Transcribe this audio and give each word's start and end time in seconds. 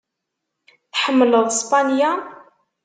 Tḥemmleḍ 0.93 1.47
Spanya? 1.61 2.11